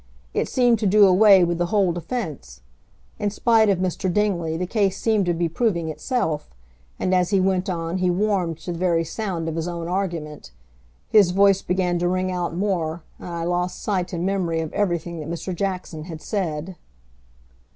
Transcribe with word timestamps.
It 0.33 0.47
seemed 0.47 0.79
to 0.79 0.87
do 0.87 1.05
away 1.05 1.43
with 1.43 1.59
the 1.59 1.67
whole 1.67 1.91
defense. 1.91 2.61
In 3.19 3.29
spite 3.29 3.69
of 3.69 3.77
Mr. 3.77 4.11
Dingley 4.11 4.57
the 4.57 4.65
case 4.65 4.97
seemed 4.97 5.27
to 5.27 5.33
be 5.35 5.47
proving 5.47 5.89
itself, 5.89 6.49
and 6.99 7.13
as 7.13 7.29
he 7.29 7.39
went 7.39 7.69
on 7.69 7.99
he 7.99 8.09
warmed 8.09 8.57
to 8.61 8.71
the 8.71 8.79
very 8.79 9.03
sound 9.03 9.47
of 9.47 9.55
his 9.55 9.67
own 9.67 9.87
argument; 9.87 10.49
his 11.09 11.29
voice 11.29 11.61
began 11.61 11.99
to 11.99 12.07
ring 12.07 12.31
out 12.31 12.55
more 12.55 13.03
and 13.19 13.29
I 13.29 13.43
lost 13.43 13.83
sight 13.83 14.11
and 14.11 14.25
memory 14.25 14.59
of 14.59 14.73
everything 14.73 15.19
that 15.19 15.29
Mr. 15.29 15.53
Jackson 15.53 16.05
had 16.05 16.19
said. 16.19 16.77